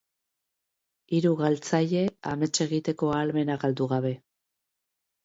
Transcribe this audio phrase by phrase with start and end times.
[1.17, 2.01] Hiru galtzaile,
[2.31, 4.15] amets egiteko ahalmena galdu gabe.